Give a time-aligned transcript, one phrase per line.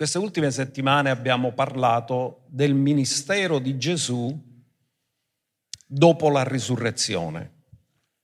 [0.00, 4.34] Queste ultime settimane abbiamo parlato del ministero di Gesù
[5.86, 7.64] dopo la risurrezione.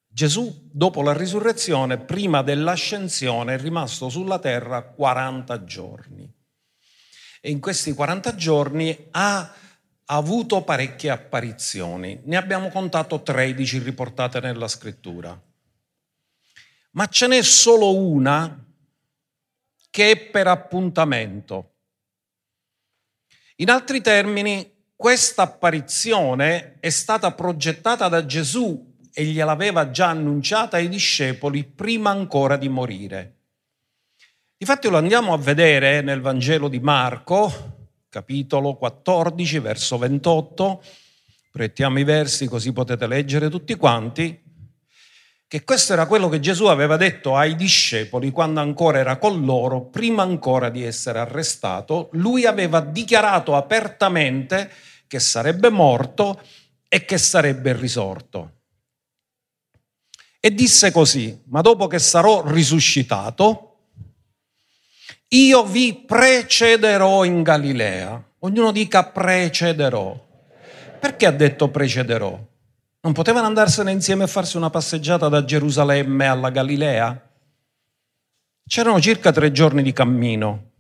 [0.09, 6.35] Gesù, dopo la risurrezione, prima dell'ascensione, è rimasto sulla terra 40 giorni.
[7.43, 9.55] E in questi 40 giorni ha
[10.07, 12.23] avuto parecchie apparizioni.
[12.25, 15.39] Ne abbiamo contato 13 riportate nella scrittura.
[16.93, 18.66] Ma ce n'è solo una
[19.97, 21.77] che è per appuntamento.
[23.57, 30.91] In altri termini, questa apparizione è stata progettata da Gesù e gliel'aveva già annunciata ai
[30.91, 33.37] discepoli prima ancora di morire.
[34.59, 40.83] Infatti lo andiamo a vedere nel Vangelo di Marco, capitolo 14, verso 28.
[41.53, 44.46] Proiettiamo i versi così potete leggere tutti quanti
[45.49, 49.83] che questo era quello che Gesù aveva detto ai discepoli quando ancora era con loro,
[49.83, 52.09] prima ancora di essere arrestato.
[52.13, 54.71] Lui aveva dichiarato apertamente
[55.07, 56.41] che sarebbe morto
[56.89, 58.53] e che sarebbe risorto.
[60.41, 63.67] E disse così, ma dopo che sarò risuscitato,
[65.29, 68.23] io vi precederò in Galilea.
[68.41, 70.25] Ognuno dica precederò.
[70.99, 72.39] Perché ha detto precederò?
[73.07, 77.31] Non potevano andarsene insieme a farsi una passeggiata da Gerusalemme alla Galilea?
[78.67, 80.71] C'erano circa tre giorni di cammino.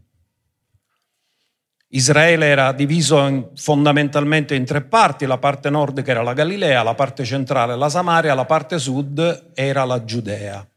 [1.90, 6.82] Israele era diviso in, fondamentalmente in tre parti, la parte nord che era la Galilea,
[6.82, 10.68] la parte centrale la Samaria, la parte sud era la Giudea.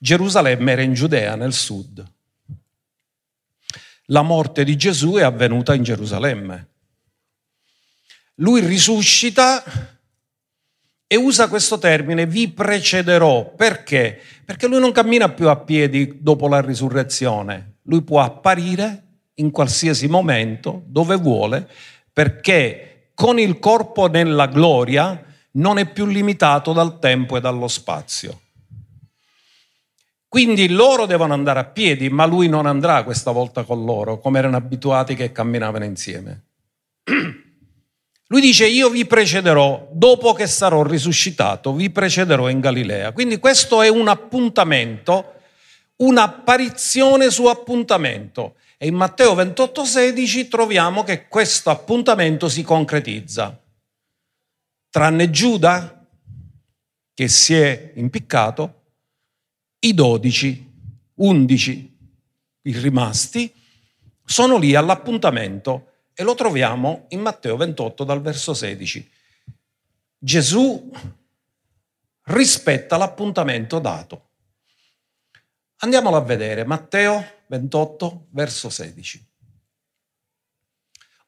[0.00, 2.04] Gerusalemme era in Giudea, nel sud.
[4.06, 6.68] La morte di Gesù è avvenuta in Gerusalemme.
[8.38, 9.62] Lui risuscita
[11.14, 13.54] e usa questo termine, vi precederò.
[13.54, 14.20] Perché?
[14.44, 19.02] Perché lui non cammina più a piedi dopo la risurrezione, lui può apparire
[19.34, 21.68] in qualsiasi momento, dove vuole,
[22.12, 25.22] perché con il corpo nella gloria
[25.52, 28.40] non è più limitato dal tempo e dallo spazio.
[30.26, 34.40] Quindi loro devono andare a piedi, ma lui non andrà questa volta con loro, come
[34.40, 36.46] erano abituati che camminavano insieme.
[38.34, 43.12] Lui dice io vi precederò, dopo che sarò risuscitato, vi precederò in Galilea.
[43.12, 45.34] Quindi questo è un appuntamento,
[45.98, 48.56] un'apparizione su appuntamento.
[48.76, 53.56] E in Matteo 28,16 troviamo che questo appuntamento si concretizza.
[54.90, 56.04] Tranne Giuda,
[57.14, 58.82] che si è impiccato,
[59.78, 60.72] i dodici,
[61.14, 61.96] undici,
[62.62, 63.54] i rimasti,
[64.24, 69.10] sono lì all'appuntamento e lo troviamo in Matteo 28 dal verso 16.
[70.16, 70.90] Gesù
[72.24, 74.28] rispetta l'appuntamento dato.
[75.78, 79.26] Andiamolo a vedere, Matteo 28, verso 16.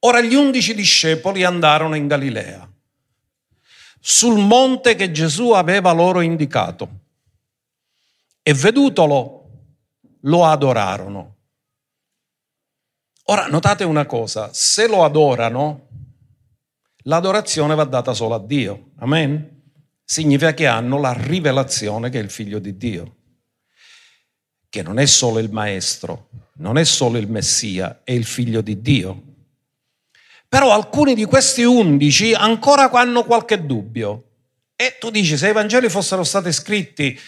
[0.00, 2.70] Ora gli undici discepoli andarono in Galilea,
[4.00, 7.00] sul monte che Gesù aveva loro indicato,
[8.42, 9.50] e vedutolo
[10.20, 11.35] lo adorarono.
[13.28, 15.88] Ora, notate una cosa, se lo adorano,
[17.04, 18.90] l'adorazione va data solo a Dio.
[18.98, 19.62] Amen?
[20.04, 23.16] Significa che hanno la rivelazione che è il figlio di Dio,
[24.68, 26.28] che non è solo il maestro,
[26.58, 29.22] non è solo il Messia, è il figlio di Dio.
[30.48, 34.22] Però alcuni di questi undici ancora hanno qualche dubbio.
[34.76, 37.18] E tu dici, se i Vangeli fossero stati scritti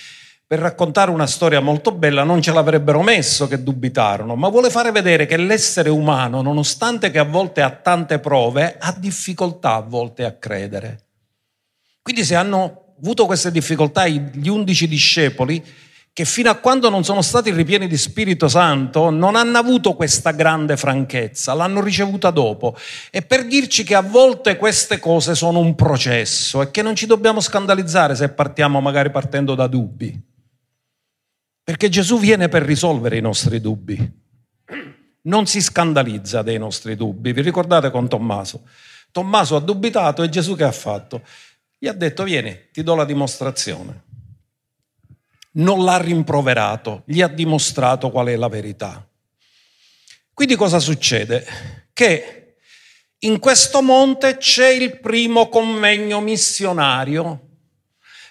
[0.48, 4.90] per raccontare una storia molto bella non ce l'avrebbero messo che dubitarono, ma vuole fare
[4.90, 10.24] vedere che l'essere umano, nonostante che a volte ha tante prove, ha difficoltà a volte
[10.24, 11.00] a credere.
[12.00, 15.62] Quindi se hanno avuto queste difficoltà gli undici discepoli,
[16.14, 20.30] che fino a quando non sono stati ripieni di Spirito Santo non hanno avuto questa
[20.30, 22.74] grande franchezza, l'hanno ricevuta dopo.
[23.10, 27.04] E per dirci che a volte queste cose sono un processo e che non ci
[27.04, 30.36] dobbiamo scandalizzare se partiamo magari partendo da dubbi.
[31.68, 34.10] Perché Gesù viene per risolvere i nostri dubbi.
[35.24, 37.34] Non si scandalizza dei nostri dubbi.
[37.34, 38.66] Vi ricordate con Tommaso?
[39.12, 41.20] Tommaso ha dubitato e Gesù che ha fatto?
[41.76, 44.04] Gli ha detto vieni, ti do la dimostrazione.
[45.56, 49.06] Non l'ha rimproverato, gli ha dimostrato qual è la verità.
[50.32, 51.46] Quindi cosa succede?
[51.92, 52.56] Che
[53.18, 57.47] in questo monte c'è il primo convegno missionario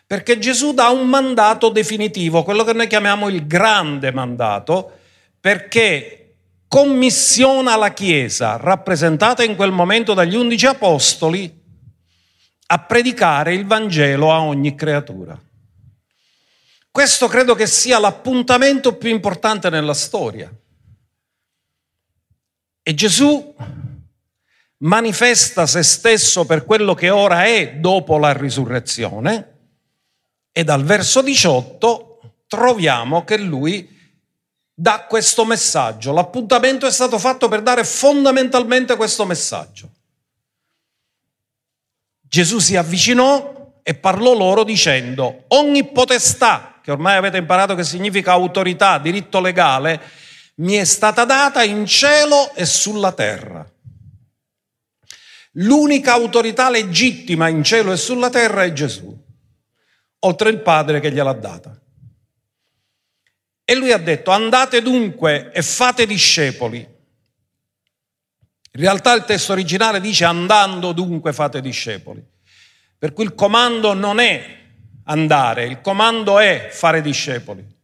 [0.07, 4.99] perché Gesù dà un mandato definitivo, quello che noi chiamiamo il grande mandato,
[5.37, 6.35] perché
[6.69, 11.53] commissiona la Chiesa, rappresentata in quel momento dagli undici apostoli,
[12.69, 15.37] a predicare il Vangelo a ogni creatura.
[16.89, 20.49] Questo credo che sia l'appuntamento più importante nella storia.
[22.81, 23.53] E Gesù
[24.77, 29.55] manifesta se stesso per quello che ora è dopo la risurrezione
[30.57, 33.87] e dal verso 18 troviamo che lui
[34.73, 36.11] dà questo messaggio.
[36.11, 39.87] L'appuntamento è stato fatto per dare fondamentalmente questo messaggio.
[42.19, 48.31] Gesù si avvicinò e parlò loro dicendo, ogni potestà, che ormai avete imparato che significa
[48.31, 50.01] autorità, diritto legale,
[50.55, 53.63] mi è stata data in cielo e sulla terra.
[55.51, 59.25] L'unica autorità legittima in cielo e sulla terra è Gesù,
[60.27, 61.79] oltre il Padre che gliel'ha data.
[63.63, 66.77] E lui ha detto, andate dunque e fate discepoli.
[66.77, 72.23] In realtà il testo originale dice andando dunque fate discepoli.
[72.97, 74.55] Per cui il comando non è
[75.05, 77.75] andare, il comando è fare discepoli.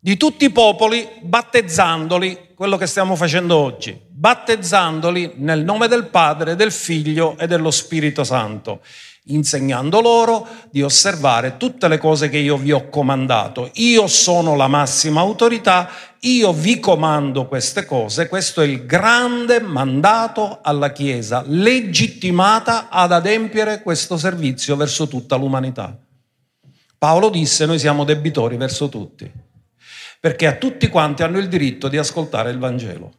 [0.00, 6.56] Di tutti i popoli, battezzandoli, quello che stiamo facendo oggi, battezzandoli nel nome del Padre,
[6.56, 8.82] del Figlio e dello Spirito Santo
[9.28, 13.70] insegnando loro di osservare tutte le cose che io vi ho comandato.
[13.74, 15.88] Io sono la massima autorità,
[16.20, 23.82] io vi comando queste cose, questo è il grande mandato alla Chiesa, legittimata ad adempiere
[23.82, 25.96] questo servizio verso tutta l'umanità.
[26.98, 29.30] Paolo disse noi siamo debitori verso tutti,
[30.18, 33.12] perché a tutti quanti hanno il diritto di ascoltare il Vangelo,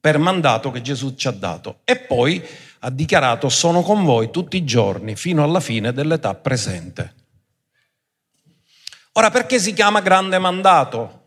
[0.00, 1.80] per mandato che Gesù ci ha dato.
[1.82, 2.40] E poi
[2.84, 7.14] ha dichiarato sono con voi tutti i giorni fino alla fine dell'età presente.
[9.12, 11.20] Ora perché si chiama grande mandato?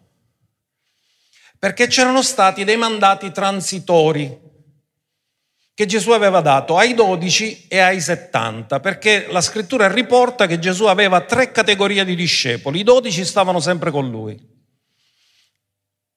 [1.57, 4.43] Perché c'erano stati dei mandati transitori
[5.73, 10.85] che Gesù aveva dato ai 12 e ai 70, perché la scrittura riporta che Gesù
[10.85, 14.37] aveva tre categorie di discepoli, i 12 stavano sempre con lui,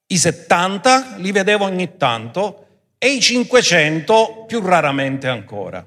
[0.07, 2.68] i 70 li vedeva ogni tanto
[2.99, 5.87] e i 500 più raramente ancora.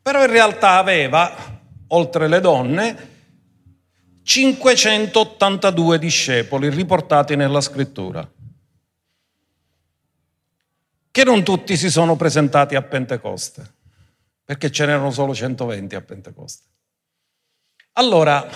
[0.00, 3.16] Però in realtà aveva, oltre le donne,
[4.22, 8.30] 582 discepoli riportati nella scrittura,
[11.10, 13.74] che non tutti si sono presentati a Pentecoste,
[14.44, 16.64] perché ce n'erano solo 120 a Pentecoste.
[17.92, 18.46] Allora,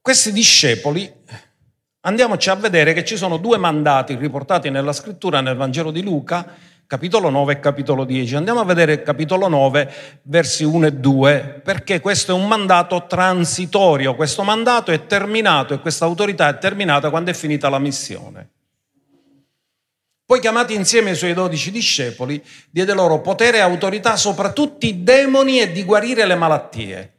[0.00, 1.12] questi discepoli
[2.06, 6.46] andiamoci a vedere che ci sono due mandati riportati nella scrittura nel Vangelo di Luca,
[6.86, 8.36] capitolo 9 e capitolo 10.
[8.36, 9.92] Andiamo a vedere capitolo 9,
[10.22, 15.80] versi 1 e 2, perché questo è un mandato transitorio, questo mandato è terminato e
[15.80, 18.50] questa autorità è terminata quando è finita la missione.
[20.26, 25.02] Poi chiamati insieme i suoi dodici discepoli, diede loro potere e autorità sopra tutti i
[25.02, 27.12] demoni e di guarire le malattie.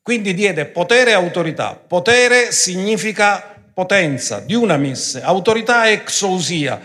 [0.00, 1.74] Quindi diede potere e autorità.
[1.74, 6.80] Potere significa potenza, dunamis, autorità e exousia.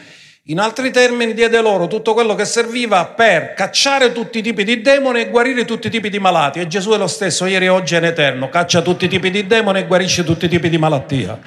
[0.48, 4.82] In altri termini diede loro tutto quello che serviva per cacciare tutti i tipi di
[4.82, 6.60] demoni e guarire tutti i tipi di malati.
[6.60, 9.48] E Gesù è lo stesso, ieri, oggi e in eterno, caccia tutti i tipi di
[9.48, 11.40] demoni e guarisce tutti i tipi di malattia.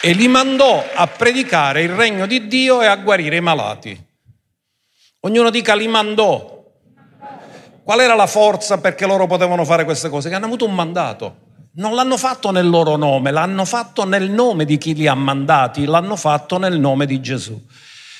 [0.00, 4.06] E li mandò a predicare il regno di Dio e a guarire i malati.
[5.20, 6.57] Ognuno dica li mandò,
[7.88, 10.28] Qual era la forza perché loro potevano fare queste cose?
[10.28, 11.36] Che hanno avuto un mandato.
[11.76, 15.86] Non l'hanno fatto nel loro nome, l'hanno fatto nel nome di chi li ha mandati,
[15.86, 17.58] l'hanno fatto nel nome di Gesù.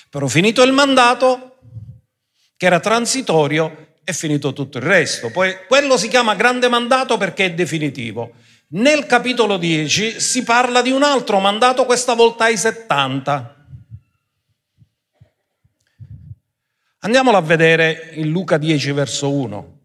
[0.09, 1.59] Però finito il mandato,
[2.57, 5.31] che era transitorio, è finito tutto il resto.
[5.31, 8.31] Poi quello si chiama grande mandato perché è definitivo.
[8.69, 13.58] Nel capitolo 10 si parla di un altro mandato, questa volta ai 70.
[17.09, 19.77] Andiamolo a vedere in Luca 10 verso 1.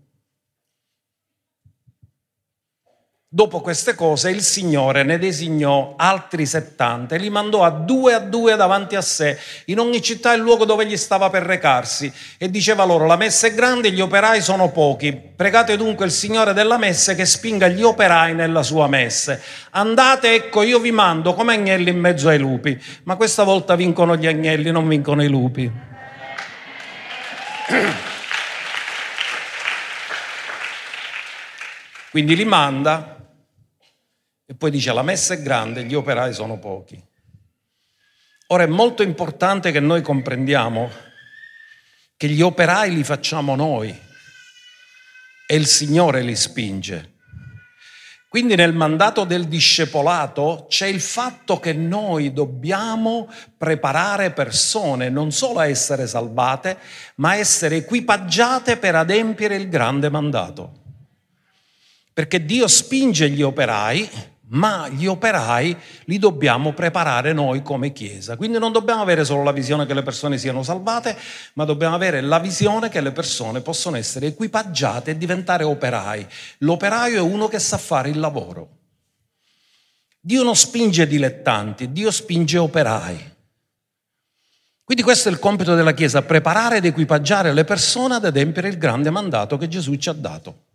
[3.30, 8.20] Dopo queste cose il Signore ne designò altri 70 e li mandò a due a
[8.20, 12.12] due davanti a sé in ogni città e luogo dove gli stava per recarsi.
[12.38, 15.14] E diceva loro la messa è grande e gli operai sono pochi.
[15.14, 19.42] Pregate dunque il Signore della messe che spinga gli operai nella sua messe.
[19.72, 22.78] Andate ecco io vi mando come agnelli in mezzo ai lupi.
[23.04, 25.92] Ma questa volta vincono gli agnelli non vincono i lupi
[32.12, 33.14] quindi li manda
[34.46, 37.02] e poi dice la messa è grande, gli operai sono pochi.
[38.48, 40.92] Ora è molto importante che noi comprendiamo
[42.18, 43.98] che gli operai li facciamo noi
[45.48, 47.13] e il Signore li spinge.
[48.34, 55.60] Quindi nel mandato del discepolato c'è il fatto che noi dobbiamo preparare persone non solo
[55.60, 56.80] a essere salvate,
[57.18, 60.72] ma a essere equipaggiate per adempiere il grande mandato.
[62.12, 64.10] Perché Dio spinge gli operai,
[64.54, 68.36] ma gli operai li dobbiamo preparare noi come Chiesa.
[68.36, 71.18] Quindi non dobbiamo avere solo la visione che le persone siano salvate,
[71.54, 76.28] ma dobbiamo avere la visione che le persone possono essere equipaggiate e diventare operai.
[76.60, 78.70] L'operaio è uno che sa fare il lavoro.
[80.20, 83.32] Dio non spinge dilettanti, Dio spinge operai.
[84.86, 88.78] Quindi questo è il compito della Chiesa, preparare ed equipaggiare le persone ad adempiere il
[88.78, 90.66] grande mandato che Gesù ci ha dato.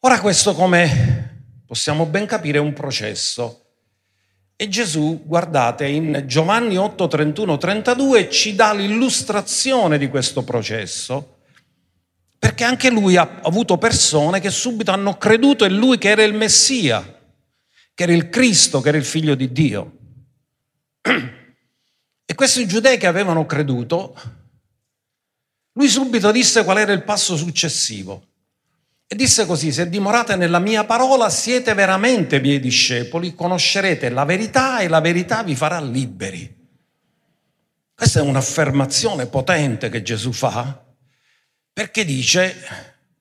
[0.00, 1.15] Ora questo come
[1.66, 3.64] possiamo ben capire un processo.
[4.56, 11.40] E Gesù, guardate, in Giovanni 8, 31, 32 ci dà l'illustrazione di questo processo,
[12.38, 16.32] perché anche lui ha avuto persone che subito hanno creduto in lui che era il
[16.32, 17.02] Messia,
[17.92, 19.98] che era il Cristo, che era il figlio di Dio.
[22.24, 24.18] E questi giudei che avevano creduto,
[25.72, 28.28] lui subito disse qual era il passo successivo.
[29.08, 34.80] E disse così, se dimorate nella mia parola siete veramente miei discepoli, conoscerete la verità
[34.80, 36.54] e la verità vi farà liberi.
[37.94, 40.82] Questa è un'affermazione potente che Gesù fa,
[41.72, 42.54] perché dice,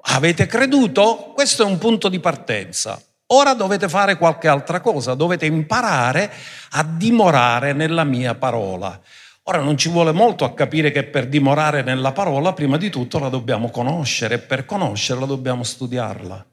[0.02, 1.34] avete creduto?
[1.36, 3.00] Questo è un punto di partenza.
[3.28, 6.32] Ora dovete fare qualche altra cosa, dovete imparare
[6.72, 9.00] a dimorare nella mia parola.
[9.48, 13.20] Ora non ci vuole molto a capire che per dimorare nella parola, prima di tutto
[13.20, 16.46] la dobbiamo conoscere e per conoscerla dobbiamo studiarla.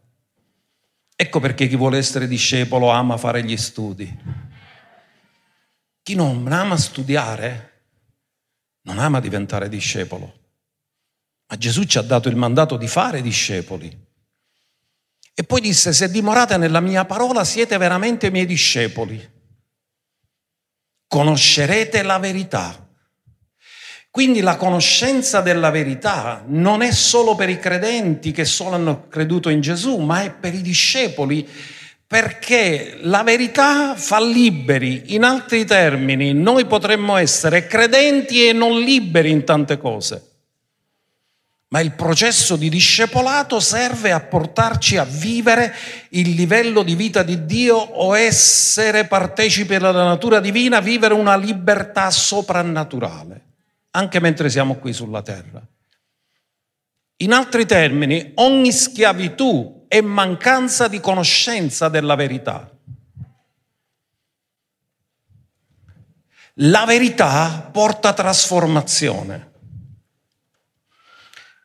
[1.16, 4.14] Ecco perché chi vuole essere discepolo ama fare gli studi.
[6.02, 7.70] Chi non ama studiare
[8.82, 10.40] non ama diventare discepolo.
[11.46, 14.06] Ma Gesù ci ha dato il mandato di fare discepoli.
[15.34, 19.31] E poi disse, se dimorate nella mia parola siete veramente miei discepoli.
[21.12, 22.82] Conoscerete la verità
[24.12, 29.48] quindi la conoscenza della verità non è solo per i credenti che solo hanno creduto
[29.48, 31.48] in Gesù, ma è per i discepoli,
[32.06, 35.14] perché la verità fa liberi.
[35.14, 40.31] In altri termini, noi potremmo essere credenti e non liberi in tante cose.
[41.72, 45.74] Ma il processo di discepolato serve a portarci a vivere
[46.10, 52.10] il livello di vita di Dio o essere partecipi della natura divina, vivere una libertà
[52.10, 53.42] soprannaturale
[53.92, 55.62] anche mentre siamo qui sulla terra.
[57.16, 62.70] In altri termini, ogni schiavitù è mancanza di conoscenza della verità.
[66.56, 69.51] La verità porta trasformazione,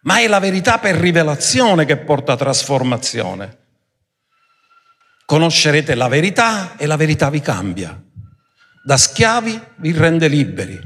[0.07, 3.57] ma è la verità per rivelazione che porta trasformazione.
[5.25, 8.01] Conoscerete la verità e la verità vi cambia.
[8.85, 10.79] Da schiavi vi rende liberi.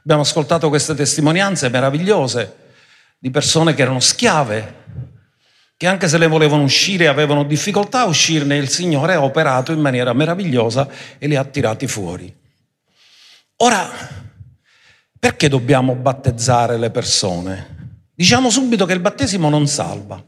[0.00, 2.56] Abbiamo ascoltato queste testimonianze meravigliose
[3.20, 4.78] di persone che erano schiave,
[5.76, 9.78] che anche se le volevano uscire avevano difficoltà a uscirne, il Signore ha operato in
[9.78, 10.88] maniera meravigliosa
[11.18, 12.34] e li ha tirati fuori.
[13.58, 13.88] Ora,
[15.20, 17.79] perché dobbiamo battezzare le persone?
[18.20, 20.22] Diciamo subito che il battesimo non salva,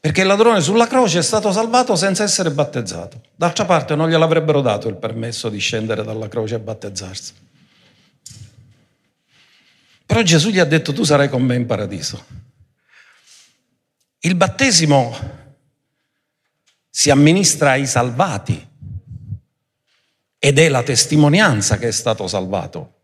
[0.00, 3.22] perché il ladrone sulla croce è stato salvato senza essere battezzato.
[3.36, 7.32] D'altra parte non gliel'avrebbero dato il permesso di scendere dalla croce e battezzarsi.
[10.04, 12.22] Però Gesù gli ha detto tu sarai con me in paradiso.
[14.18, 15.16] Il battesimo
[16.90, 18.68] si amministra ai salvati
[20.38, 22.97] ed è la testimonianza che è stato salvato.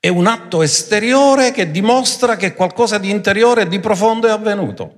[0.00, 4.94] È un atto esteriore che dimostra che qualcosa di interiore e di profondo è avvenuto.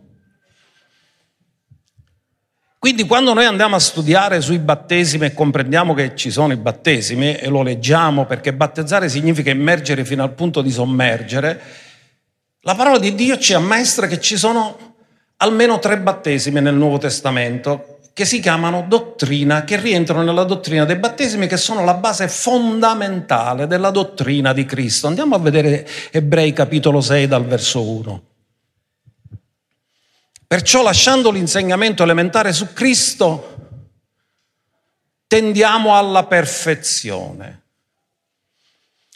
[2.78, 7.34] Quindi quando noi andiamo a studiare sui battesimi e comprendiamo che ci sono i battesimi
[7.34, 11.60] e lo leggiamo perché battezzare significa immergere fino al punto di sommergere,
[12.60, 14.94] la parola di Dio ci ammaestra che ci sono
[15.38, 20.96] almeno tre battesimi nel Nuovo Testamento che si chiamano dottrina, che rientrano nella dottrina dei
[20.96, 25.06] battesimi, che sono la base fondamentale della dottrina di Cristo.
[25.06, 28.22] Andiamo a vedere Ebrei capitolo 6 dal verso 1.
[30.46, 33.56] Perciò lasciando l'insegnamento elementare su Cristo,
[35.26, 37.60] tendiamo alla perfezione.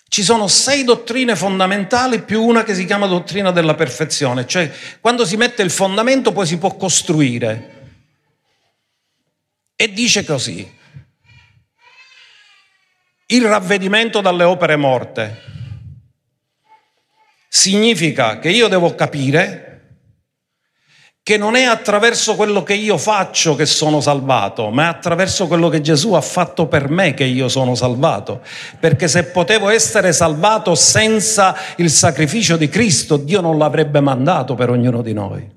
[0.09, 4.73] Ci sono sei dottrine fondamentali più una che si chiama dottrina della perfezione, cioè
[5.03, 7.75] quando si mette il fondamento poi si può costruire.
[9.76, 10.75] E dice così,
[13.26, 15.42] il ravvedimento dalle opere morte
[17.49, 19.66] significa che io devo capire
[21.23, 25.68] che non è attraverso quello che io faccio che sono salvato, ma è attraverso quello
[25.68, 28.42] che Gesù ha fatto per me che io sono salvato.
[28.78, 34.71] Perché se potevo essere salvato senza il sacrificio di Cristo, Dio non l'avrebbe mandato per
[34.71, 35.56] ognuno di noi.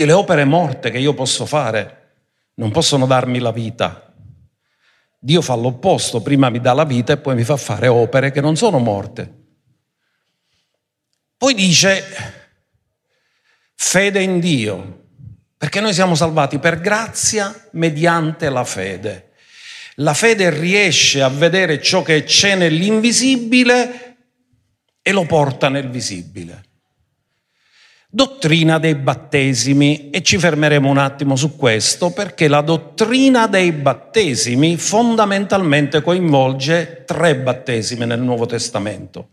[0.00, 2.12] Quindi le opere morte che io posso fare
[2.54, 4.14] non possono darmi la vita.
[5.18, 8.40] Dio fa l'opposto, prima mi dà la vita e poi mi fa fare opere che
[8.40, 9.30] non sono morte.
[11.36, 12.02] Poi dice
[13.74, 15.08] fede in Dio,
[15.58, 19.32] perché noi siamo salvati per grazia mediante la fede.
[19.96, 24.16] La fede riesce a vedere ciò che c'è nell'invisibile
[25.02, 26.69] e lo porta nel visibile.
[28.12, 34.76] Dottrina dei battesimi e ci fermeremo un attimo su questo perché la dottrina dei battesimi
[34.76, 39.28] fondamentalmente coinvolge tre battesimi nel Nuovo Testamento.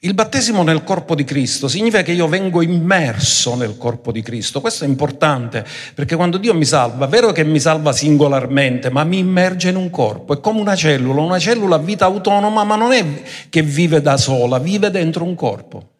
[0.00, 4.60] Il battesimo nel corpo di Cristo significa che io vengo immerso nel corpo di Cristo.
[4.60, 5.64] Questo è importante
[5.94, 9.76] perché quando Dio mi salva, è vero che mi salva singolarmente, ma mi immerge in
[9.76, 10.34] un corpo.
[10.34, 14.16] È come una cellula, una cellula a vita autonoma, ma non è che vive da
[14.16, 15.90] sola, vive dentro un corpo.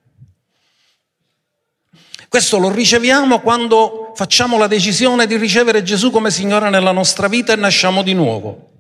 [2.32, 7.52] Questo lo riceviamo quando facciamo la decisione di ricevere Gesù come Signore nella nostra vita
[7.52, 8.70] e nasciamo di nuovo.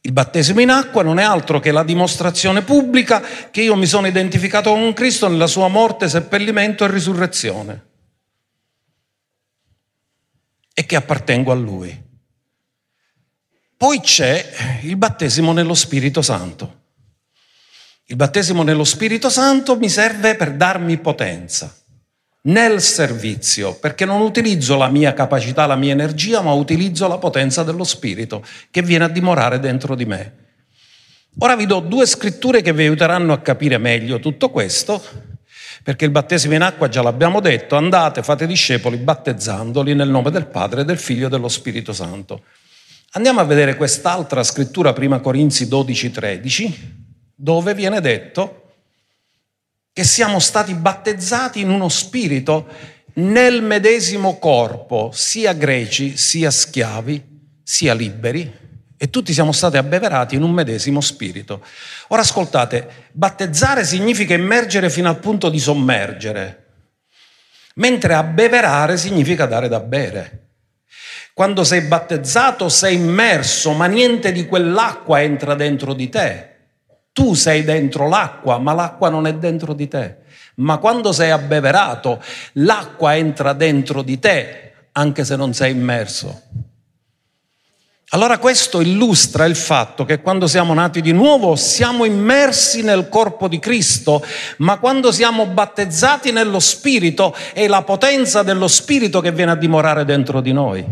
[0.00, 4.08] Il battesimo in acqua non è altro che la dimostrazione pubblica che io mi sono
[4.08, 7.86] identificato con Cristo nella sua morte, seppellimento e risurrezione
[10.74, 12.02] e che appartengo a Lui.
[13.76, 16.80] Poi c'è il battesimo nello Spirito Santo.
[18.06, 21.76] Il battesimo nello Spirito Santo mi serve per darmi potenza
[22.42, 27.62] nel servizio, perché non utilizzo la mia capacità, la mia energia, ma utilizzo la potenza
[27.62, 30.40] dello Spirito che viene a dimorare dentro di me.
[31.38, 35.02] Ora vi do due scritture che vi aiuteranno a capire meglio tutto questo,
[35.82, 40.46] perché il battesimo in acqua già l'abbiamo detto, andate, fate discepoli battezzandoli nel nome del
[40.46, 42.42] Padre, del Figlio e dello Spirito Santo.
[43.12, 46.94] Andiamo a vedere quest'altra scrittura, prima Corinzi 12, 13,
[47.34, 48.61] dove viene detto
[49.92, 52.66] che siamo stati battezzati in uno spirito
[53.14, 57.22] nel medesimo corpo, sia greci, sia schiavi,
[57.62, 58.60] sia liberi,
[58.96, 61.62] e tutti siamo stati abbeverati in un medesimo spirito.
[62.08, 66.66] Ora ascoltate, battezzare significa immergere fino al punto di sommergere,
[67.74, 70.38] mentre abbeverare significa dare da bere.
[71.34, 76.51] Quando sei battezzato sei immerso, ma niente di quell'acqua entra dentro di te.
[77.12, 80.16] Tu sei dentro l'acqua, ma l'acqua non è dentro di te.
[80.56, 82.22] Ma quando sei abbeverato,
[82.54, 86.42] l'acqua entra dentro di te, anche se non sei immerso.
[88.14, 93.48] Allora questo illustra il fatto che quando siamo nati di nuovo siamo immersi nel corpo
[93.48, 94.22] di Cristo,
[94.58, 100.04] ma quando siamo battezzati nello Spirito è la potenza dello Spirito che viene a dimorare
[100.04, 100.84] dentro di noi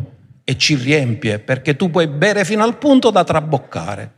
[0.42, 4.12] e ci riempie, perché tu puoi bere fino al punto da traboccare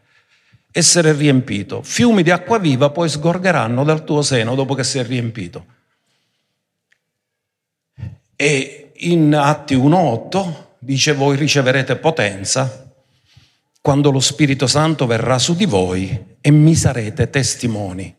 [0.73, 1.83] essere riempito.
[1.83, 5.67] Fiumi di acqua viva poi sgorgeranno dal tuo seno dopo che sei riempito.
[8.35, 12.91] E in Atti 1.8 dice voi riceverete potenza
[13.81, 18.17] quando lo Spirito Santo verrà su di voi e mi sarete testimoni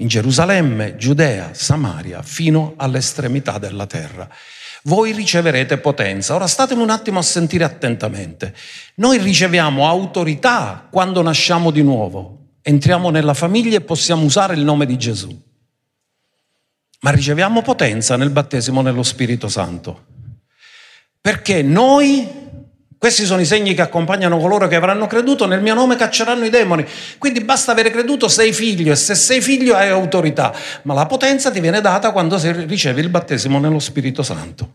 [0.00, 4.28] in Gerusalemme, Giudea, Samaria, fino all'estremità della terra
[4.88, 6.34] voi riceverete potenza.
[6.34, 8.54] Ora statemi un attimo a sentire attentamente.
[8.96, 14.86] Noi riceviamo autorità quando nasciamo di nuovo, entriamo nella famiglia e possiamo usare il nome
[14.86, 15.46] di Gesù.
[17.00, 20.06] Ma riceviamo potenza nel battesimo nello Spirito Santo.
[21.20, 22.47] Perché noi
[22.98, 26.50] questi sono i segni che accompagnano coloro che avranno creduto, nel mio nome cacceranno i
[26.50, 26.84] demoni.
[27.16, 31.52] Quindi basta avere creduto, sei figlio e se sei figlio hai autorità, ma la potenza
[31.52, 34.72] ti viene data quando ricevi il battesimo nello Spirito Santo.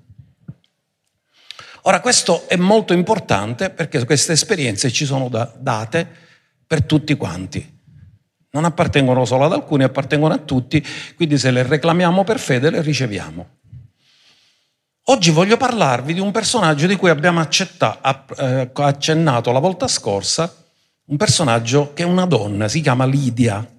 [1.82, 6.08] Ora questo è molto importante perché queste esperienze ci sono date
[6.66, 7.82] per tutti quanti.
[8.52, 10.82] Non appartengono solo ad alcuni, appartengono a tutti,
[11.18, 13.48] quindi se le reclamiamo per fede le riceviamo.
[15.08, 20.64] Oggi voglio parlarvi di un personaggio di cui abbiamo eh, accennato la volta scorsa,
[21.08, 23.70] un personaggio che è una donna, si chiama Lidia.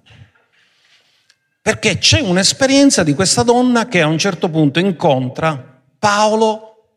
[1.63, 6.89] Perché c'è un'esperienza di questa donna che a un certo punto incontra Paolo,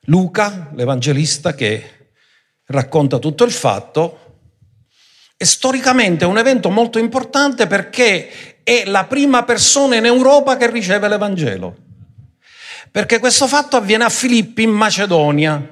[0.00, 2.10] Luca, l'evangelista che
[2.66, 4.40] racconta tutto il fatto,
[5.34, 10.70] e storicamente è un evento molto importante perché è la prima persona in Europa che
[10.70, 11.86] riceve l'Evangelo.
[12.90, 15.66] Perché questo fatto avviene a Filippi in Macedonia.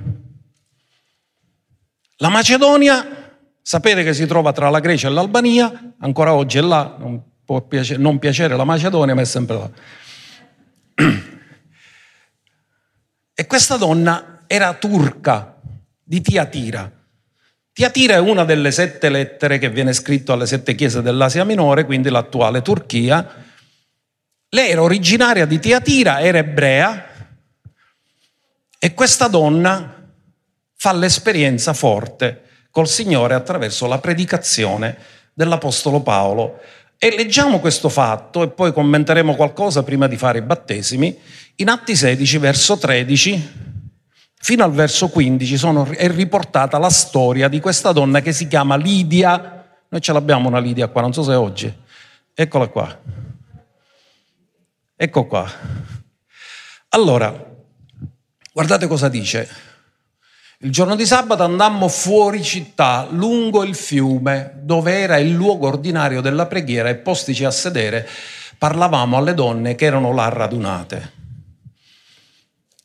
[2.19, 6.97] La Macedonia, sapete che si trova tra la Grecia e l'Albania, ancora oggi è là,
[6.99, 9.71] non può piacere, non piacere la Macedonia, ma è sempre là.
[13.35, 15.61] E questa donna era turca,
[16.03, 16.91] di Tiatira.
[17.73, 22.09] Tiatira è una delle sette lettere che viene scritto alle sette chiese dell'Asia Minore, quindi
[22.09, 23.45] l'attuale Turchia,
[24.51, 27.09] Lei era originaria di Tiatira, era ebrea
[28.79, 29.95] e questa donna
[30.77, 34.97] fa l'esperienza forte col Signore attraverso la predicazione
[35.33, 36.61] dell'Apostolo Paolo.
[36.99, 41.19] E leggiamo questo fatto e poi commenteremo qualcosa prima di fare i battesimi.
[41.57, 43.53] In Atti 16, verso 13,
[44.39, 48.77] fino al verso 15 sono, è riportata la storia di questa donna che si chiama
[48.77, 49.65] Lidia.
[49.89, 51.73] Noi ce l'abbiamo una Lidia qua, non so se è oggi.
[52.33, 53.26] Eccola qua.
[54.99, 55.47] Ecco qua.
[56.89, 57.55] Allora,
[58.51, 59.47] guardate cosa dice.
[60.61, 66.23] Il giorno di sabato andammo fuori città, lungo il fiume, dove era il luogo ordinario
[66.23, 68.09] della preghiera e postici a sedere,
[68.57, 71.13] parlavamo alle donne che erano là radunate.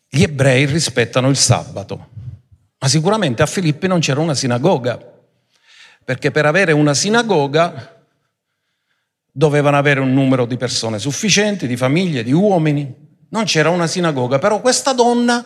[0.10, 2.10] Gli ebrei rispettano il sabato,
[2.78, 5.00] ma sicuramente a Filippi non c'era una sinagoga,
[6.04, 8.01] perché per avere una sinagoga
[9.32, 12.94] dovevano avere un numero di persone sufficienti, di famiglie, di uomini.
[13.30, 15.44] Non c'era una sinagoga, però questa donna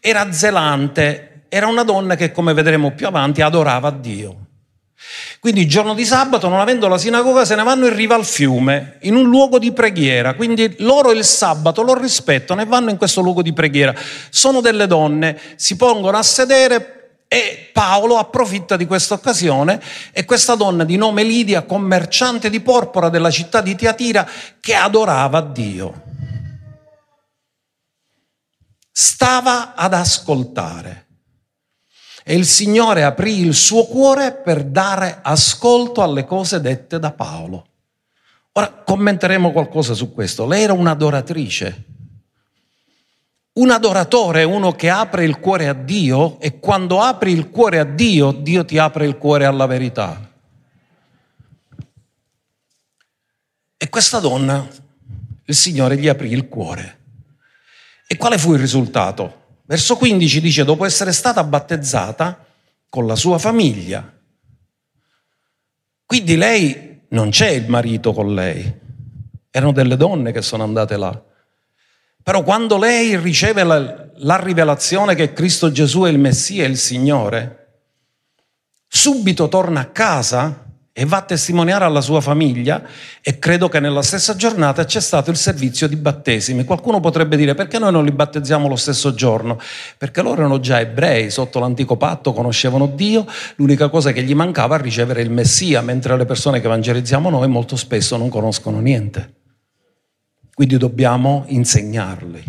[0.00, 4.46] era zelante era una donna che, come vedremo più avanti, adorava Dio.
[5.40, 8.24] Quindi il giorno di sabato, non avendo la sinagoga, se ne vanno in riva al
[8.24, 10.34] fiume, in un luogo di preghiera.
[10.34, 13.94] Quindi loro il sabato lo rispettano e vanno in questo luogo di preghiera.
[14.28, 16.97] Sono delle donne, si pongono a sedere
[17.28, 19.80] e Paolo approfitta di questa occasione
[20.12, 24.26] e questa donna di nome Lidia, commerciante di porpora della città di Tiatira,
[24.58, 26.02] che adorava Dio,
[28.90, 31.06] stava ad ascoltare.
[32.24, 37.66] E il Signore aprì il suo cuore per dare ascolto alle cose dette da Paolo.
[38.52, 40.46] Ora commenteremo qualcosa su questo.
[40.46, 41.84] Lei era un'adoratrice.
[43.58, 47.80] Un adoratore è uno che apre il cuore a Dio e quando apri il cuore
[47.80, 50.30] a Dio, Dio ti apre il cuore alla verità.
[53.76, 54.64] E questa donna,
[55.44, 56.98] il Signore gli aprì il cuore.
[58.06, 59.46] E quale fu il risultato?
[59.64, 62.46] Verso 15 dice, dopo essere stata battezzata
[62.88, 64.08] con la sua famiglia.
[66.06, 68.72] Quindi lei non c'è il marito con lei,
[69.50, 71.22] erano delle donne che sono andate là.
[72.22, 76.78] Però quando lei riceve la, la rivelazione che Cristo Gesù è il Messia e il
[76.78, 77.58] Signore,
[78.86, 80.64] subito torna a casa
[80.98, 82.82] e va a testimoniare alla sua famiglia
[83.22, 86.64] e credo che nella stessa giornata c'è stato il servizio di battesimi.
[86.64, 89.60] Qualcuno potrebbe dire perché noi non li battezziamo lo stesso giorno?
[89.96, 93.24] Perché loro erano già ebrei, sotto l'antico patto, conoscevano Dio,
[93.56, 97.46] l'unica cosa che gli mancava è ricevere il Messia, mentre le persone che evangelizziamo noi
[97.46, 99.37] molto spesso non conoscono niente.
[100.58, 102.42] Quindi dobbiamo insegnarli.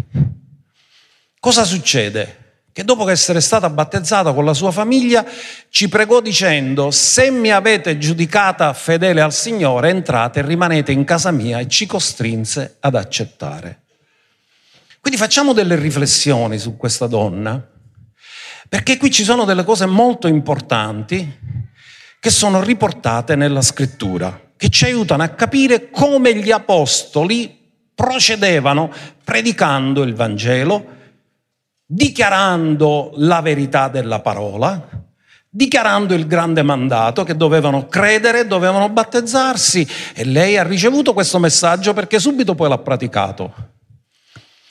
[1.39, 2.37] Cosa succede?
[2.71, 5.25] che dopo essere stata battezzata con la sua famiglia
[5.69, 11.29] ci pregò dicendo se mi avete giudicata fedele al Signore entrate e rimanete in casa
[11.31, 13.81] mia e ci costrinse ad accettare.
[15.01, 17.63] Quindi facciamo delle riflessioni su questa donna
[18.69, 21.37] perché qui ci sono delle cose molto importanti
[22.19, 27.58] che sono riportate nella scrittura che ci aiutano a capire come gli apostoli
[27.99, 28.89] procedevano
[29.25, 30.95] predicando il Vangelo
[31.85, 34.87] dichiarando la verità della parola,
[35.49, 41.91] dichiarando il grande mandato che dovevano credere, dovevano battezzarsi e lei ha ricevuto questo messaggio
[41.91, 43.53] perché subito poi l'ha praticato.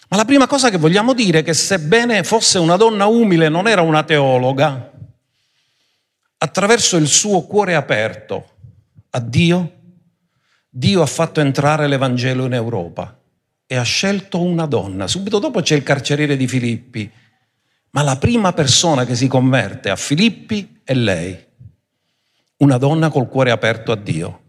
[0.09, 3.69] Ma la prima cosa che vogliamo dire è che sebbene fosse una donna umile, non
[3.69, 4.91] era una teologa,
[6.39, 8.49] attraverso il suo cuore aperto
[9.11, 9.73] a Dio,
[10.71, 13.18] Dio ha fatto entrare l'Evangelo in Europa
[13.71, 15.07] e ha scelto una donna.
[15.07, 17.09] Subito dopo c'è il carceriere di Filippi,
[17.91, 21.39] ma la prima persona che si converte a Filippi è lei,
[22.57, 24.41] una donna col cuore aperto a Dio.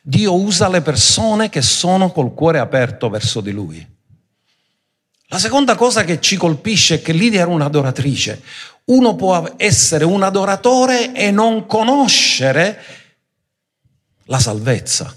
[0.00, 3.86] Dio usa le persone che sono col cuore aperto verso di Lui.
[5.26, 8.40] La seconda cosa che ci colpisce è che Lidia era un'adoratrice.
[8.84, 12.78] Uno può essere un adoratore e non conoscere
[14.26, 15.16] la salvezza.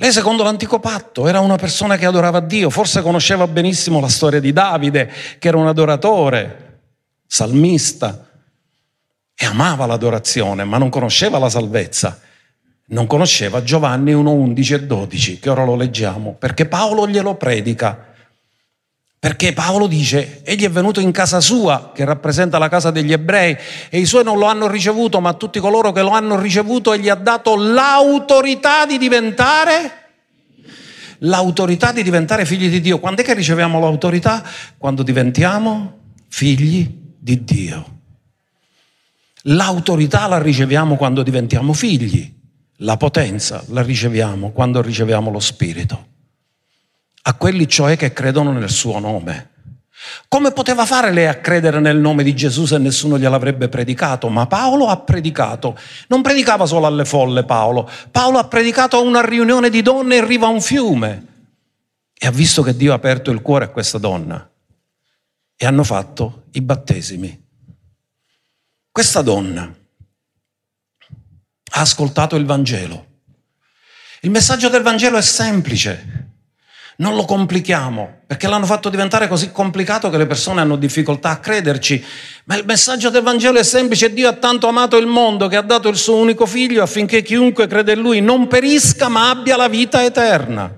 [0.00, 4.38] Lei, secondo l'antico patto, era una persona che adorava Dio, forse conosceva benissimo la storia
[4.38, 6.82] di Davide, che era un adoratore,
[7.26, 8.26] salmista,
[9.34, 12.20] e amava l'adorazione, ma non conosceva la salvezza.
[12.90, 18.07] Non conosceva Giovanni 1, 11 e 12, che ora lo leggiamo, perché Paolo glielo predica.
[19.20, 23.56] Perché Paolo dice, egli è venuto in casa sua, che rappresenta la casa degli ebrei,
[23.88, 27.08] e i suoi non lo hanno ricevuto, ma tutti coloro che lo hanno ricevuto egli
[27.08, 30.06] ha dato l'autorità di diventare
[31.22, 33.00] l'autorità di diventare figli di Dio.
[33.00, 34.44] Quando è che riceviamo l'autorità?
[34.76, 37.96] Quando diventiamo figli di Dio.
[39.42, 42.32] L'autorità la riceviamo quando diventiamo figli,
[42.78, 46.06] la potenza la riceviamo quando riceviamo lo Spirito.
[47.28, 49.50] A quelli cioè che credono nel suo nome.
[50.28, 54.30] Come poteva fare lei a credere nel nome di Gesù se nessuno gliel'avrebbe predicato?
[54.30, 55.76] Ma Paolo ha predicato.
[56.06, 57.88] Non predicava solo alle folle Paolo.
[58.10, 61.26] Paolo ha predicato a una riunione di donne in riva a un fiume.
[62.14, 64.48] E ha visto che Dio ha aperto il cuore a questa donna.
[65.54, 67.46] E hanno fatto i battesimi.
[68.90, 69.70] Questa donna
[71.70, 73.06] ha ascoltato il Vangelo.
[74.22, 76.27] Il messaggio del Vangelo è semplice.
[77.00, 81.38] Non lo complichiamo, perché l'hanno fatto diventare così complicato che le persone hanno difficoltà a
[81.38, 82.04] crederci.
[82.46, 84.12] Ma il messaggio del Vangelo è semplice.
[84.12, 87.68] Dio ha tanto amato il mondo che ha dato il suo unico figlio affinché chiunque
[87.68, 90.68] crede in lui non perisca ma abbia la vita eterna.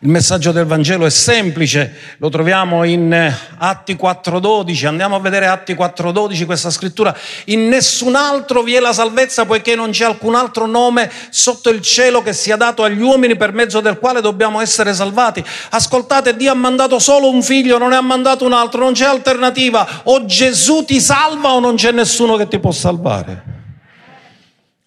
[0.00, 5.46] Il messaggio del Vangelo è semplice, lo troviamo in eh, Atti 4.12, andiamo a vedere
[5.46, 7.16] Atti 4.12 questa scrittura.
[7.46, 11.80] In nessun altro vi è la salvezza poiché non c'è alcun altro nome sotto il
[11.80, 15.42] cielo che sia dato agli uomini per mezzo del quale dobbiamo essere salvati.
[15.70, 19.06] Ascoltate, Dio ha mandato solo un figlio, non ne ha mandato un altro, non c'è
[19.06, 20.02] alternativa.
[20.02, 23.65] O Gesù ti salva o non c'è nessuno che ti può salvare.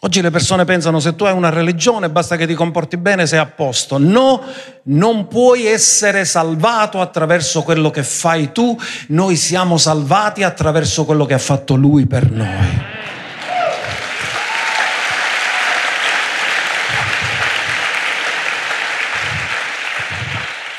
[0.01, 3.39] Oggi le persone pensano se tu hai una religione basta che ti comporti bene, sei
[3.39, 3.97] a posto.
[3.97, 4.41] No,
[4.83, 11.33] non puoi essere salvato attraverso quello che fai tu, noi siamo salvati attraverso quello che
[11.33, 12.47] ha fatto lui per noi.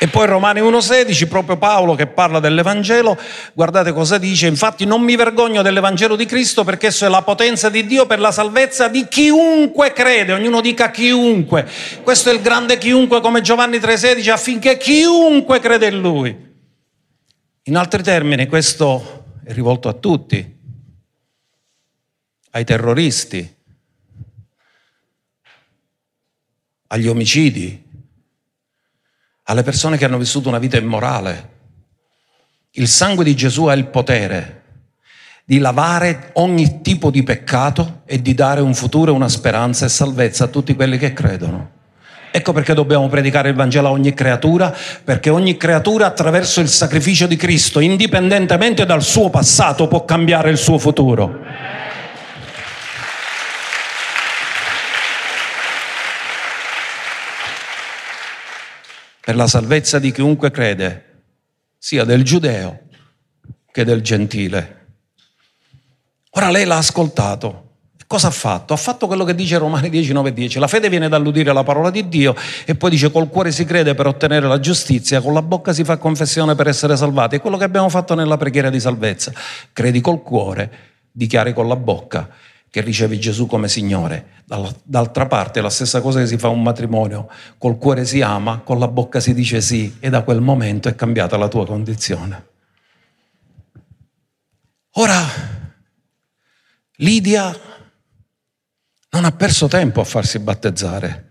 [0.03, 3.15] E poi Romani 1,16, proprio Paolo che parla dell'Evangelo,
[3.53, 7.69] guardate cosa dice, infatti non mi vergogno dell'Evangelo di Cristo perché esso è la potenza
[7.69, 11.69] di Dio per la salvezza di chiunque crede, ognuno dica chiunque.
[12.01, 16.35] Questo è il grande chiunque come Giovanni 3,16 affinché chiunque crede in Lui.
[17.65, 20.57] In altri termini, questo è rivolto a tutti,
[22.49, 23.55] ai terroristi,
[26.87, 27.89] agli omicidi,
[29.51, 31.49] alle persone che hanno vissuto una vita immorale.
[32.71, 34.59] Il sangue di Gesù ha il potere
[35.43, 40.45] di lavare ogni tipo di peccato e di dare un futuro, una speranza e salvezza
[40.45, 41.79] a tutti quelli che credono.
[42.31, 47.27] Ecco perché dobbiamo predicare il Vangelo a ogni creatura, perché ogni creatura attraverso il sacrificio
[47.27, 51.39] di Cristo, indipendentemente dal suo passato, può cambiare il suo futuro.
[59.31, 61.05] Per la salvezza di chiunque crede,
[61.77, 62.81] sia del giudeo
[63.71, 64.87] che del gentile.
[66.31, 67.69] Ora lei l'ha ascoltato.
[68.07, 68.73] Cosa ha fatto?
[68.73, 70.59] Ha fatto quello che dice Romani 10, 9, 10.
[70.59, 73.95] La fede viene dall'udire la parola di Dio e poi dice col cuore si crede
[73.95, 77.37] per ottenere la giustizia, con la bocca si fa confessione per essere salvati.
[77.37, 79.31] È quello che abbiamo fatto nella preghiera di salvezza.
[79.71, 80.71] Credi col cuore,
[81.09, 82.27] dichiari con la bocca
[82.71, 84.39] che ricevi Gesù come Signore.
[84.83, 88.61] D'altra parte è la stessa cosa che si fa un matrimonio, col cuore si ama,
[88.63, 92.47] con la bocca si dice sì e da quel momento è cambiata la tua condizione.
[94.91, 95.19] Ora,
[96.95, 97.53] Lidia
[99.09, 101.29] non ha perso tempo a farsi battezzare.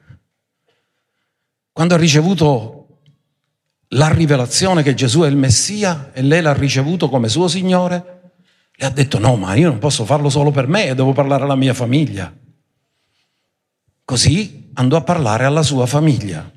[1.73, 2.99] Quando ha ricevuto
[3.95, 8.20] la rivelazione che Gesù è il Messia e lei l'ha ricevuto come suo Signore,
[8.83, 11.55] e ha detto no, ma io non posso farlo solo per me, devo parlare alla
[11.55, 12.35] mia famiglia.
[14.03, 16.51] Così andò a parlare alla sua famiglia.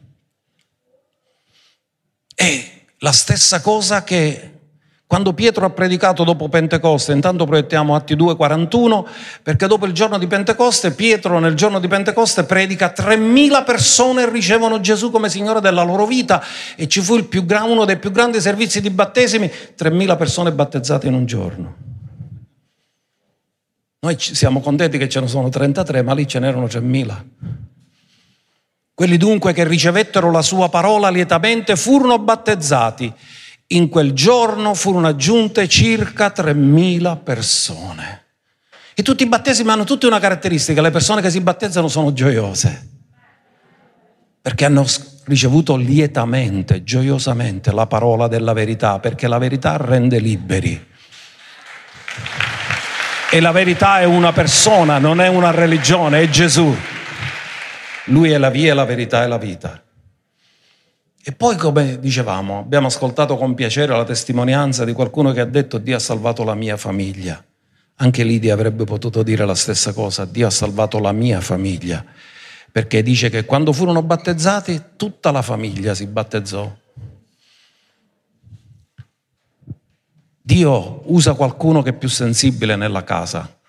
[2.34, 4.52] E la stessa cosa che
[5.06, 9.06] quando Pietro ha predicato dopo Pentecoste, intanto proiettiamo Atti 2,41,
[9.44, 14.80] perché dopo il giorno di Pentecoste, Pietro nel giorno di Pentecoste predica 3.000 persone ricevono
[14.80, 16.42] Gesù come Signore della loro vita
[16.78, 21.16] e ci fu più, uno dei più grandi servizi di battesimi, 3.000 persone battezzate in
[21.16, 21.92] un giorno.
[24.04, 27.24] Noi siamo contenti che ce ne sono 33, ma lì ce n'erano 3.000.
[28.94, 33.12] Quelli dunque che ricevettero la sua parola lietamente furono battezzati.
[33.68, 38.26] In quel giorno furono aggiunte circa 3.000 persone.
[38.94, 42.90] E tutti i battesimi hanno tutti una caratteristica, le persone che si battezzano sono gioiose,
[44.42, 44.86] perché hanno
[45.24, 50.92] ricevuto lietamente, gioiosamente la parola della verità, perché la verità rende liberi.
[53.34, 56.72] E la verità è una persona, non è una religione, è Gesù.
[58.06, 59.82] Lui è la via, la verità e la vita.
[61.20, 65.80] E poi, come dicevamo, abbiamo ascoltato con piacere la testimonianza di qualcuno che ha detto
[65.80, 67.44] Dio ha salvato la mia famiglia.
[67.96, 72.06] Anche Lidia avrebbe potuto dire la stessa cosa, Dio ha salvato la mia famiglia,
[72.72, 76.72] perché dice che quando furono battezzati tutta la famiglia si battezzò.
[80.46, 83.62] Dio usa qualcuno che è più sensibile nella casa.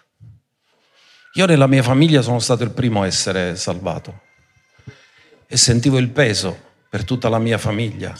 [1.34, 4.22] Io nella mia famiglia sono stato il primo a essere salvato
[5.46, 8.12] e sentivo il peso per tutta la mia famiglia.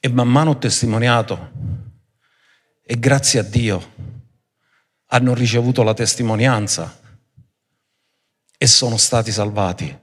[0.00, 1.50] E man mano ho testimoniato
[2.82, 3.92] e grazie a Dio
[5.08, 6.98] hanno ricevuto la testimonianza
[8.56, 9.94] e sono stati salvati.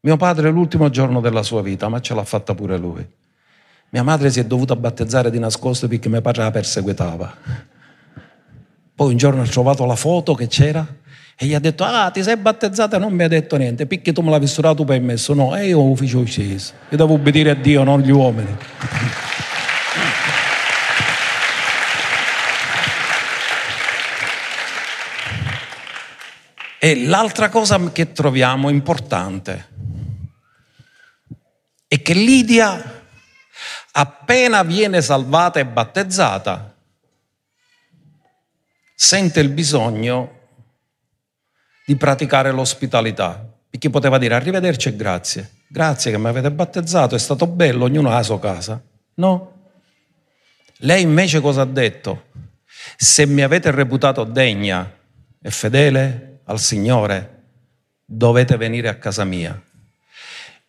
[0.00, 3.18] Mio padre l'ultimo giorno della sua vita, ma ce l'ha fatta pure lui.
[3.90, 7.36] Mia madre si è dovuta battezzare di nascosto perché mio padre la perseguitava.
[8.94, 10.86] Poi un giorno ha trovato la foto che c'era
[11.36, 14.20] e gli ha detto, ah, ti sei battezzata non mi ha detto niente, perché tu
[14.20, 15.34] me l'hai misturato permesso?
[15.34, 16.74] No, e io lo facevo sceso.
[16.90, 18.56] Io devo obbedire a Dio, non gli uomini.
[26.78, 29.68] E l'altra cosa che troviamo importante
[31.88, 32.99] è che Lidia,
[33.92, 36.74] appena viene salvata e battezzata,
[38.94, 40.38] sente il bisogno
[41.86, 47.18] di praticare l'ospitalità, perché poteva dire arrivederci e grazie, grazie che mi avete battezzato, è
[47.18, 48.80] stato bello, ognuno ha la sua casa.
[49.14, 49.72] No.
[50.78, 52.26] Lei invece cosa ha detto?
[52.96, 54.98] Se mi avete reputato degna
[55.42, 57.42] e fedele, al Signore,
[58.04, 59.60] dovete venire a casa mia.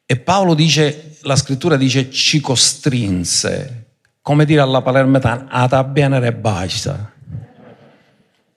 [0.05, 7.11] E Paolo dice, la scrittura dice, ci costrinse, come dire alla palermetana, ad abbianere basta.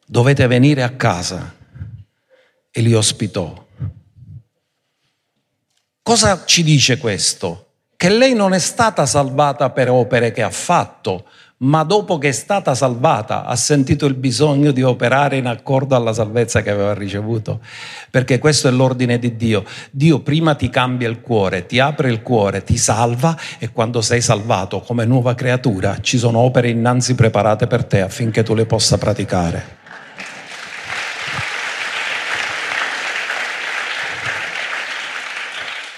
[0.07, 1.55] Dovete venire a casa.
[2.71, 3.67] E li ospitò.
[6.03, 7.61] Cosa ci dice questo?
[7.97, 11.27] Che lei non è stata salvata per opere che ha fatto,
[11.65, 16.13] ma dopo che è stata salvata ha sentito il bisogno di operare in accordo alla
[16.13, 17.61] salvezza che aveva ricevuto,
[18.11, 19.65] perché questo è l'ordine di Dio.
[19.91, 24.21] Dio prima ti cambia il cuore, ti apre il cuore, ti salva e quando sei
[24.21, 28.99] salvato come nuova creatura ci sono opere innanzi preparate per te affinché tu le possa
[28.99, 29.84] praticare.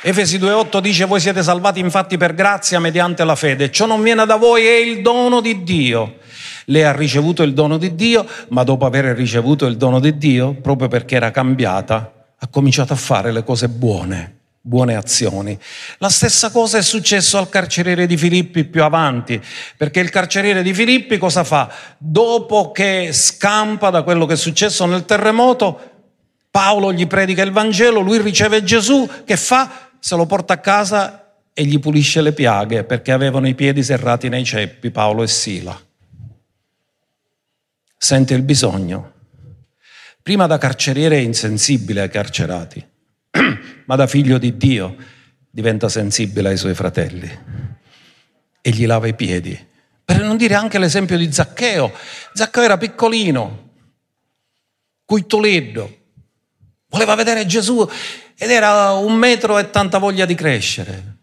[0.09, 3.73] Efesi 2.8 dice voi siete salvati infatti per grazia mediante la fede.
[3.73, 6.19] Ciò non viene da voi, è il dono di Dio.
[6.67, 10.55] Lei ha ricevuto il dono di Dio, ma dopo aver ricevuto il dono di Dio,
[10.55, 15.59] proprio perché era cambiata, ha cominciato a fare le cose buone, buone azioni.
[15.99, 19.43] La stessa cosa è successo al carceriere di Filippi più avanti,
[19.77, 21.69] perché il carceriere di Filippi cosa fa?
[21.99, 25.95] Dopo che scampa da quello che è successo nel terremoto,
[26.49, 29.86] Paolo gli predica il Vangelo, lui riceve Gesù, che fa?
[30.07, 34.29] Se lo porta a casa e gli pulisce le piaghe perché avevano i piedi serrati
[34.29, 35.77] nei ceppi, Paolo e Sila.
[37.99, 39.15] Sente il bisogno.
[40.23, 42.87] Prima da carceriere è insensibile ai carcerati,
[43.87, 44.95] ma da figlio di Dio
[45.51, 47.29] diventa sensibile ai suoi fratelli
[48.61, 49.59] e gli lava i piedi.
[50.05, 51.93] Per non dire anche l'esempio di Zaccheo.
[52.33, 53.71] Zaccheo era piccolino,
[55.05, 55.97] cuitoleddo,
[56.91, 57.85] voleva vedere Gesù
[58.39, 61.15] ed era un metro e tanta voglia di crescere.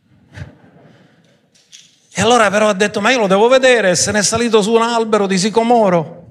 [2.15, 4.73] E allora però ha detto, ma io lo devo vedere, se ne è salito su
[4.73, 6.21] un albero di sicomoro.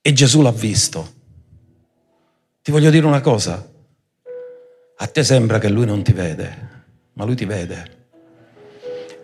[0.00, 1.12] E Gesù l'ha visto.
[2.62, 3.66] Ti voglio dire una cosa,
[4.96, 6.68] a te sembra che lui non ti vede,
[7.14, 8.06] ma lui ti vede.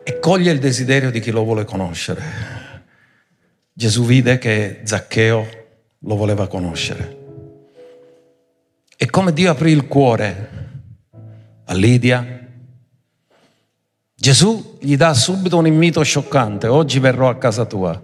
[0.03, 2.23] E coglie il desiderio di chi lo vuole conoscere.
[3.73, 5.49] Gesù vide che Zaccheo
[5.99, 7.20] lo voleva conoscere.
[9.03, 10.51] E come Dio aprì il cuore
[11.65, 12.47] a Lidia,
[14.15, 17.99] Gesù gli dà subito un invito scioccante, oggi verrò a casa tua.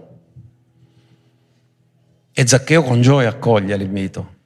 [2.33, 4.37] E Zaccheo con gioia accoglie l'invito.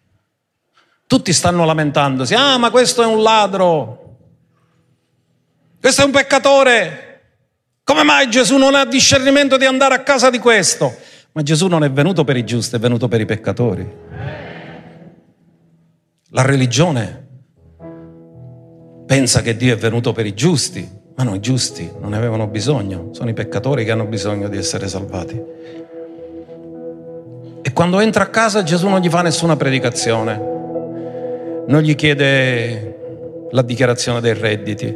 [1.07, 4.17] Tutti stanno lamentandosi, ah ma questo è un ladro,
[5.79, 7.21] questo è un peccatore,
[7.81, 10.93] come mai Gesù non ha discernimento di andare a casa di questo?
[11.31, 14.10] Ma Gesù non è venuto per i giusti, è venuto per i peccatori.
[16.33, 17.27] La religione
[19.05, 22.47] pensa che Dio è venuto per i giusti, ma no, i giusti non ne avevano
[22.47, 25.43] bisogno, sono i peccatori che hanno bisogno di essere salvati.
[27.61, 30.37] E quando entra a casa Gesù non gli fa nessuna predicazione,
[31.67, 34.87] non gli chiede la dichiarazione dei redditi,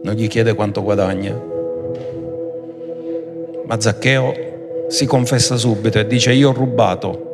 [0.00, 1.36] non gli chiede quanto guadagna.
[3.66, 7.32] Ma Zaccheo si confessa subito e dice io ho rubato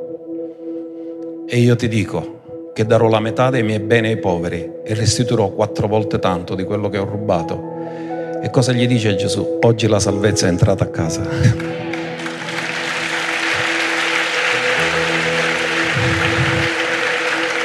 [1.52, 5.48] e io ti dico che darò la metà dei miei beni ai poveri e restituirò
[5.48, 8.38] quattro volte tanto di quello che ho rubato.
[8.40, 9.58] E cosa gli dice Gesù?
[9.62, 11.22] Oggi la salvezza è entrata a casa.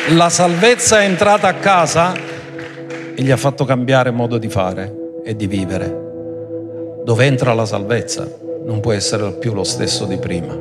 [0.10, 5.36] La salvezza è entrata a casa e gli ha fatto cambiare modo di fare e
[5.36, 7.02] di vivere.
[7.04, 8.30] Dove entra la salvezza
[8.66, 10.56] non può essere più lo stesso di prima,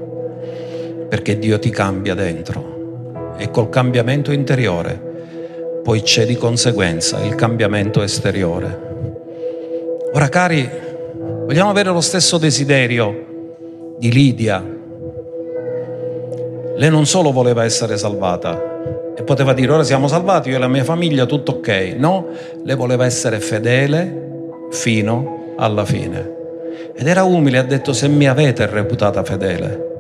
[1.11, 2.74] perché Dio ti cambia dentro
[3.37, 5.13] e col cambiamento interiore
[5.85, 8.93] poi c'è di conseguenza il cambiamento esteriore.
[10.15, 10.67] Ora cari,
[11.45, 14.65] vogliamo avere lo stesso desiderio di Lidia.
[16.77, 20.69] Lei non solo voleva essere salvata e poteva dire ora siamo salvati, io e la
[20.69, 21.97] mia famiglia, tutto ok.
[21.99, 22.29] No,
[22.63, 26.33] lei voleva essere fedele fino alla fine.
[26.95, 29.93] Ed era umile, ha detto se mi avete reputata fedele.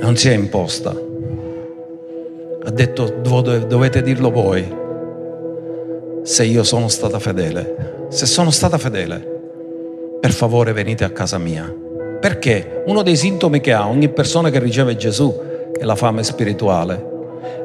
[0.00, 1.08] Non si è imposta.
[2.62, 4.76] Ha detto dovete dirlo voi
[6.22, 8.06] se io sono stata fedele.
[8.10, 11.74] Se sono stata fedele, per favore venite a casa mia.
[12.20, 15.34] Perché uno dei sintomi che ha ogni persona che riceve Gesù
[15.72, 17.02] è la fame spirituale.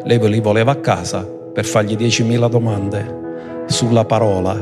[0.05, 3.23] Lei li voleva a casa per fargli 10.000 domande
[3.65, 4.53] sulla parola,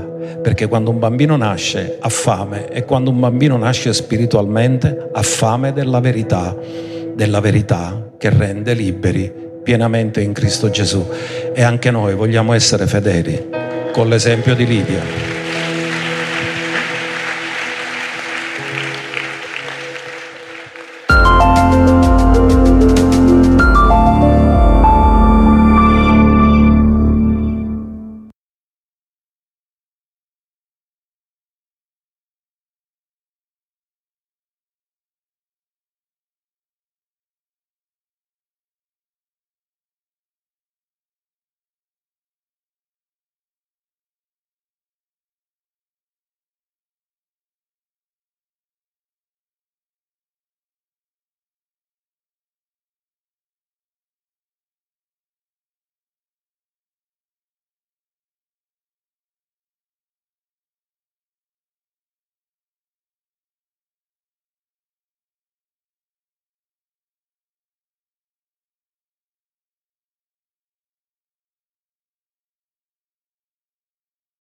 [0.42, 5.74] perché quando un bambino nasce ha fame e quando un bambino nasce spiritualmente ha fame
[5.74, 6.58] della verità,
[7.14, 11.10] della verità che rende liberi pienamente in Cristo Gesù.
[11.54, 13.50] E anche noi vogliamo essere fedeli
[13.92, 15.23] con l'esempio di Lidia.